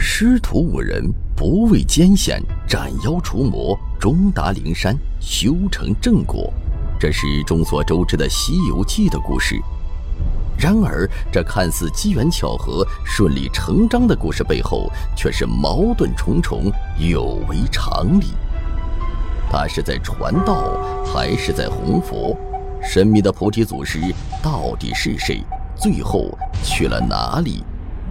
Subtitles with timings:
[0.00, 6.52] 师徒五人不畏艰险，斩妖除魔，终达灵山，修成正果。
[7.00, 9.60] 这是众所周知的《西游记》的故事。
[10.56, 16.70] 然而，这看似机缘巧合、顺理成章的故事背后，却是矛盾重重，
[17.00, 18.26] 有违常理。
[19.50, 22.36] 他是在传道，还是在弘佛？
[22.80, 23.98] 神秘的菩提祖师
[24.40, 25.42] 到底是谁？
[25.74, 26.30] 最后
[26.62, 27.64] 去了哪里？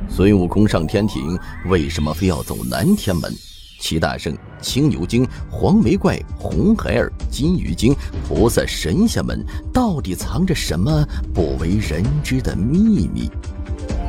[0.10, 1.38] 孙悟空上天庭，
[1.70, 3.32] 为什么非要走南天门？
[3.80, 7.96] 齐大圣、青牛精、黄眉怪、红孩儿、金鱼精、
[8.28, 13.30] 菩萨、神仙们到底藏着什么不为人知的秘密？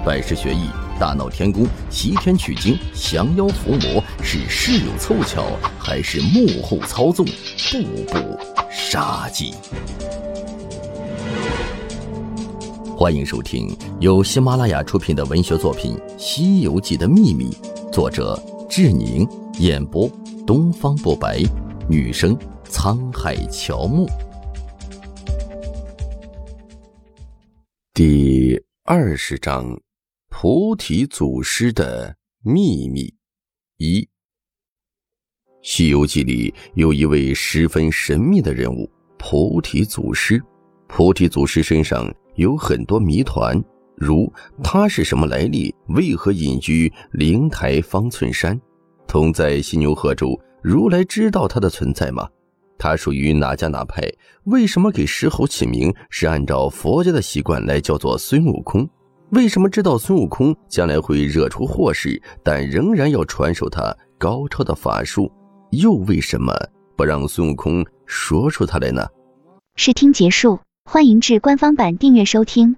[0.06, 5.44] 拜师学艺、大闹天宫、西天取经、降妖伏魔，是事有凑巧，
[5.78, 7.26] 还是幕后操纵？
[7.26, 9.52] 步步杀机。
[12.98, 13.68] 欢迎收听
[14.00, 17.48] 由喜马拉雅出品的文学作品《西游记的秘密》，
[17.92, 18.36] 作者
[18.68, 19.24] 志宁，
[19.60, 20.10] 演播
[20.44, 21.40] 东方不白，
[21.88, 22.36] 女生
[22.68, 24.08] 沧海乔木。
[27.94, 29.80] 第二十章：
[30.28, 33.14] 菩提祖师的秘密
[33.76, 34.00] 一。
[35.62, 40.42] 《西游记》里有一位十分神秘的人物——菩提祖师。
[40.88, 42.12] 菩提祖师身上。
[42.38, 43.60] 有很多谜团，
[43.96, 48.58] 如他是什么来历，为何隐居灵台方寸山，
[49.08, 50.38] 同在犀牛贺州？
[50.62, 52.28] 如来知道他的存在吗？
[52.78, 54.08] 他属于哪家哪派？
[54.44, 58.88] 为什么给石猴起名是按照佛家的习惯来叫做孙悟空？
[59.30, 65.28] 为什么知道孙悟空将来会惹出祸事，但仍然要传授他高超的法术？
[65.72, 66.54] 又为什么
[66.96, 69.04] 不让孙悟空说出他来呢？
[69.74, 70.56] 试听结束。
[70.90, 72.76] 欢迎至官方版订阅收听。